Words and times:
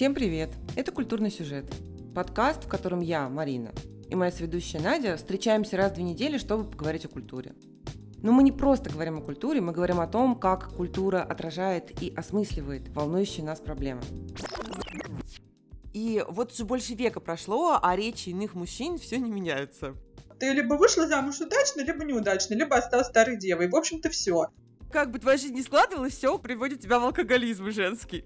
Всем 0.00 0.14
привет! 0.14 0.48
Это 0.76 0.92
«Культурный 0.92 1.30
сюжет»– 1.30 1.66
подкаст, 2.14 2.64
в 2.64 2.68
котором 2.68 3.00
я, 3.00 3.28
Марина, 3.28 3.70
и 4.08 4.14
моя 4.14 4.32
сведущая 4.32 4.80
Надя 4.80 5.18
встречаемся 5.18 5.76
раз 5.76 5.92
в 5.92 5.96
две 5.96 6.04
недели, 6.04 6.38
чтобы 6.38 6.70
поговорить 6.70 7.04
о 7.04 7.08
культуре. 7.08 7.52
Но 8.22 8.32
мы 8.32 8.42
не 8.42 8.50
просто 8.50 8.88
говорим 8.88 9.18
о 9.18 9.20
культуре, 9.20 9.60
мы 9.60 9.72
говорим 9.72 10.00
о 10.00 10.06
том, 10.06 10.40
как 10.40 10.74
культура 10.74 11.22
отражает 11.22 12.02
и 12.02 12.14
осмысливает 12.16 12.88
волнующие 12.96 13.44
нас 13.44 13.60
проблемы. 13.60 14.00
И 15.92 16.24
вот 16.30 16.52
уже 16.52 16.64
больше 16.64 16.94
века 16.94 17.20
прошло, 17.20 17.78
а 17.82 17.94
речи 17.94 18.30
иных 18.30 18.54
мужчин 18.54 18.96
все 18.96 19.18
не 19.18 19.30
меняются. 19.30 19.94
Ты 20.38 20.50
либо 20.54 20.76
вышла 20.76 21.06
замуж 21.08 21.42
удачно, 21.42 21.82
либо 21.82 22.06
неудачно, 22.06 22.54
либо 22.54 22.74
осталась 22.74 23.08
старой 23.08 23.36
девой. 23.36 23.68
В 23.68 23.76
общем-то, 23.76 24.08
все. 24.08 24.46
Как 24.90 25.10
бы 25.10 25.18
твоя 25.18 25.36
жизнь 25.36 25.56
не 25.56 25.62
складывалась, 25.62 26.14
все 26.14 26.38
приводит 26.38 26.80
тебя 26.80 26.98
в 26.98 27.04
алкоголизм 27.04 27.70
женский. 27.70 28.24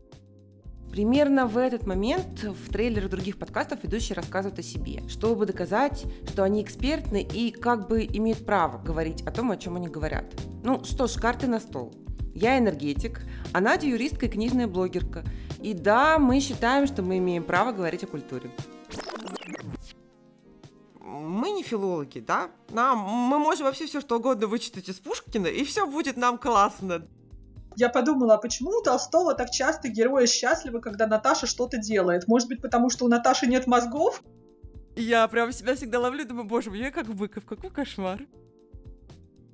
Примерно 0.94 1.48
в 1.48 1.58
этот 1.58 1.88
момент 1.88 2.44
в 2.44 2.72
трейлерах 2.72 3.10
других 3.10 3.36
подкастов 3.36 3.82
ведущие 3.82 4.14
рассказывают 4.14 4.60
о 4.60 4.62
себе, 4.62 5.02
чтобы 5.08 5.44
доказать, 5.44 6.04
что 6.30 6.44
они 6.44 6.62
экспертны 6.62 7.20
и 7.20 7.50
как 7.50 7.88
бы 7.88 8.04
имеют 8.04 8.46
право 8.46 8.78
говорить 8.80 9.20
о 9.22 9.32
том, 9.32 9.50
о 9.50 9.56
чем 9.56 9.74
они 9.74 9.88
говорят. 9.88 10.24
Ну 10.62 10.84
что 10.84 11.08
ж, 11.08 11.14
карты 11.14 11.48
на 11.48 11.58
стол. 11.58 11.92
Я 12.32 12.58
энергетик, 12.58 13.22
а 13.52 13.60
Надя 13.60 13.88
юристка 13.88 14.26
и 14.26 14.28
книжная 14.28 14.68
блогерка. 14.68 15.24
И 15.60 15.74
да, 15.74 16.20
мы 16.20 16.38
считаем, 16.38 16.86
что 16.86 17.02
мы 17.02 17.18
имеем 17.18 17.42
право 17.42 17.72
говорить 17.72 18.04
о 18.04 18.06
культуре. 18.06 18.48
Мы 21.00 21.50
не 21.50 21.64
филологи, 21.64 22.20
да? 22.20 22.50
Нам, 22.70 22.98
мы 23.00 23.40
можем 23.40 23.66
вообще 23.66 23.86
все 23.86 24.00
что 24.00 24.18
угодно 24.18 24.46
вычитать 24.46 24.88
из 24.88 25.00
Пушкина, 25.00 25.48
и 25.48 25.64
все 25.64 25.88
будет 25.88 26.16
нам 26.16 26.38
классно. 26.38 27.08
Я 27.76 27.88
подумала, 27.88 28.34
а 28.34 28.38
почему 28.38 28.70
у 28.70 28.82
Толстого 28.82 29.34
так 29.34 29.50
часто 29.50 29.88
герои 29.88 30.26
счастливы, 30.26 30.80
когда 30.80 31.06
Наташа 31.06 31.46
что-то 31.46 31.78
делает? 31.78 32.28
Может 32.28 32.48
быть, 32.48 32.62
потому 32.62 32.90
что 32.90 33.04
у 33.04 33.08
Наташи 33.08 33.46
нет 33.46 33.66
мозгов? 33.66 34.22
Я 34.96 35.26
прям 35.26 35.50
себя 35.52 35.74
всегда 35.74 35.98
ловлю, 35.98 36.24
думаю, 36.24 36.46
боже 36.46 36.70
мой, 36.70 36.78
я 36.78 36.90
как 36.92 37.06
быков, 37.06 37.44
какой 37.44 37.70
кошмар. 37.70 38.20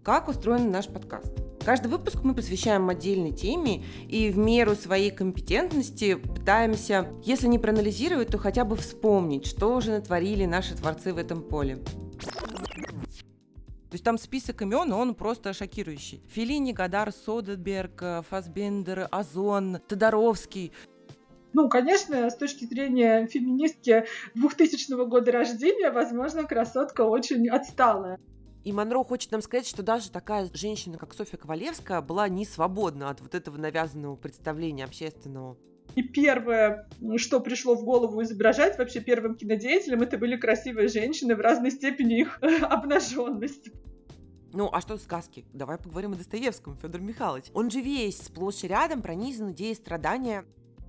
Как 0.03 0.29
устроен 0.29 0.71
наш 0.71 0.87
подкаст? 0.89 1.33
Каждый 1.65 1.89
выпуск 1.89 2.21
мы 2.23 2.35
посвящаем 2.35 2.89
отдельной 2.89 3.33
теме 3.33 3.85
и 4.09 4.31
в 4.31 4.39
меру 4.39 4.75
своей 4.75 5.11
компетентности 5.11 6.15
пытаемся, 6.15 7.09
если 7.23 7.47
не 7.47 7.59
проанализировать, 7.59 8.29
то 8.29 8.39
хотя 8.39 8.65
бы 8.65 8.77
вспомнить, 8.77 9.47
что 9.47 9.81
же 9.81 9.93
натворили 9.93 10.47
наши 10.47 10.75
творцы 10.75 11.13
в 11.13 11.19
этом 11.19 11.43
поле. 11.43 11.79
То 13.91 13.97
есть 13.97 14.05
там 14.05 14.19
список 14.19 14.63
имен, 14.63 14.93
он 14.93 15.17
просто 15.17 15.53
шокирующий. 15.53 16.23
Филини, 16.29 16.73
Гадар, 16.73 17.11
Содерберг, 17.11 18.03
э, 18.03 18.23
Фасбендер, 18.31 19.09
Озон, 19.11 19.79
Тодоровский. 19.89 20.73
Ну, 21.53 21.69
конечно, 21.69 22.31
с 22.31 22.37
точки 22.37 22.67
зрения 22.67 23.27
феминистки 23.27 24.05
2000 24.37 25.07
года 25.09 25.33
рождения, 25.33 25.91
возможно, 25.91 26.45
красотка 26.45 27.01
очень 27.01 27.49
отсталая. 27.49 28.21
И 28.63 28.73
Монро 28.73 29.03
хочет 29.03 29.33
нам 29.33 29.43
сказать, 29.43 29.67
что 29.67 29.83
даже 29.83 30.13
такая 30.13 30.49
женщина, 30.55 30.97
как 30.97 31.13
Софья 31.13 31.39
Ковалевская, 31.39 32.01
была 32.01 32.29
не 32.29 32.45
свободна 32.45 33.11
от 33.11 33.21
вот 33.21 33.35
этого 33.35 33.57
навязанного 33.57 34.15
представления 34.15 34.85
общественного. 34.85 35.57
И 36.01 36.03
первое, 36.03 36.89
что 37.19 37.41
пришло 37.41 37.75
в 37.75 37.85
голову 37.85 38.23
изображать 38.23 38.79
вообще 38.79 39.01
первым 39.01 39.35
кинодеятелям, 39.35 40.01
это 40.01 40.17
были 40.17 40.39
красивые 40.39 40.89
женщины 40.89 41.37
в 41.37 41.41
разной 41.41 41.71
степени 41.71 42.21
их 42.21 42.39
обнаженности. 42.63 43.71
Ну, 44.55 44.71
а 44.73 44.81
что 44.81 44.97
сказки? 44.97 45.45
Давай 45.53 45.77
поговорим 45.77 46.13
о 46.13 46.17
Достоевском, 46.17 46.79
Федор 46.81 47.03
Михайлович. 47.03 47.51
Он 47.53 47.71
же 47.71 47.83
весь 47.83 48.17
сплошь 48.17 48.65
и 48.65 48.69
рядом 48.69 49.03
пронизан 49.03 49.53
идеей 49.53 49.75
страдания. 49.75 50.47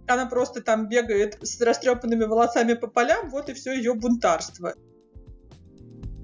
Она 0.07 0.27
просто 0.27 0.61
там 0.61 0.87
бегает 0.87 1.37
с 1.41 1.59
растрепанными 1.59 2.23
волосами 2.23 2.73
по 2.73 2.87
полям, 2.87 3.29
вот 3.31 3.49
и 3.49 3.53
все 3.53 3.73
ее 3.73 3.93
бунтарство. 3.95 4.75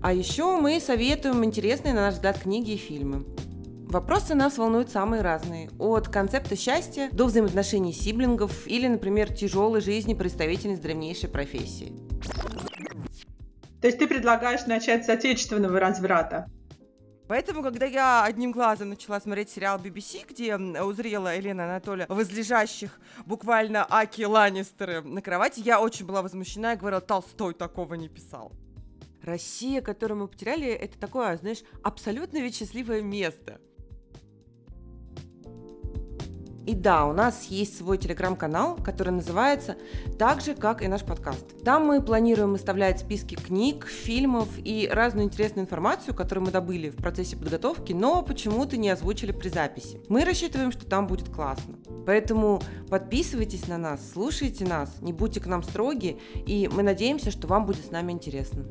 А 0.01 0.13
еще 0.13 0.61
мы 0.61 0.79
советуем 0.79 1.44
интересные, 1.44 1.94
на 1.94 2.03
наш 2.03 2.13
взгляд, 2.13 2.40
книги 2.40 2.72
и 2.72 2.78
фильмы. 2.78 3.25
Вопросы 3.89 4.35
нас 4.35 4.57
волнуют 4.57 4.89
самые 4.89 5.21
разные. 5.21 5.69
От 5.79 6.09
концепта 6.09 6.57
счастья 6.57 7.09
до 7.13 7.23
взаимоотношений 7.23 7.93
сиблингов 7.93 8.67
или, 8.67 8.85
например, 8.85 9.31
тяжелой 9.31 9.79
жизни 9.79 10.13
представительниц 10.13 10.79
древнейшей 10.79 11.29
профессии. 11.29 11.93
То 13.79 13.87
есть 13.87 13.97
ты 13.97 14.05
предлагаешь 14.05 14.65
начать 14.65 15.05
с 15.05 15.09
отечественного 15.09 15.79
разврата? 15.79 16.49
Поэтому, 17.29 17.63
когда 17.63 17.85
я 17.85 18.25
одним 18.25 18.51
глазом 18.51 18.89
начала 18.89 19.21
смотреть 19.21 19.51
сериал 19.51 19.79
BBC, 19.79 20.25
где 20.27 20.57
узрела 20.81 21.37
Елена 21.37 21.63
Анатолия 21.63 22.07
возлежащих 22.09 22.99
буквально 23.25 23.87
Аки 23.89 24.23
Ланнистеры 24.23 25.01
на 25.01 25.21
кровати, 25.21 25.61
я 25.61 25.79
очень 25.79 26.05
была 26.05 26.21
возмущена 26.21 26.73
и 26.73 26.77
говорила, 26.77 26.99
Толстой 26.99 27.53
такого 27.53 27.93
не 27.93 28.09
писал. 28.09 28.51
Россия, 29.23 29.81
которую 29.81 30.19
мы 30.19 30.27
потеряли, 30.27 30.67
это 30.67 30.99
такое, 30.99 31.37
знаешь, 31.37 31.63
абсолютно 31.83 32.39
ведь 32.39 32.57
счастливое 32.57 33.01
место. 33.01 33.61
И 36.67 36.75
да, 36.75 37.05
у 37.05 37.13
нас 37.13 37.45
есть 37.45 37.78
свой 37.78 37.97
телеграм-канал, 37.97 38.75
который 38.83 39.11
называется 39.11 39.78
так 40.19 40.41
же, 40.41 40.53
как 40.53 40.83
и 40.83 40.88
наш 40.89 41.01
подкаст. 41.01 41.63
Там 41.63 41.85
мы 41.85 42.01
планируем 42.01 42.51
выставлять 42.51 43.00
списки 43.00 43.35
книг, 43.35 43.88
фильмов 43.88 44.50
и 44.57 44.89
разную 44.91 45.25
интересную 45.25 45.63
информацию, 45.63 46.13
которую 46.13 46.45
мы 46.45 46.51
добыли 46.51 46.89
в 46.89 46.97
процессе 46.97 47.38
подготовки, 47.38 47.94
но 47.94 48.22
почему-то 48.22 48.75
не 48.75 48.89
озвучили 48.89 49.31
при 49.31 49.47
записи. 49.47 50.01
Мы 50.09 50.25
рассчитываем, 50.25 50.73
что 50.73 50.85
там 50.85 51.07
будет 51.07 51.29
классно. 51.29 51.78
Поэтому 52.05 52.61
подписывайтесь 52.89 53.67
на 53.69 53.78
нас, 53.78 54.01
слушайте 54.11 54.66
нас, 54.66 54.97
не 54.99 55.13
будьте 55.13 55.39
к 55.39 55.47
нам 55.47 55.63
строги, 55.63 56.19
и 56.45 56.69
мы 56.73 56.84
надеемся, 56.84 57.31
что 57.31 57.47
вам 57.47 57.66
будет 57.66 57.85
с 57.85 57.91
нами 57.91 58.11
интересно. 58.11 58.66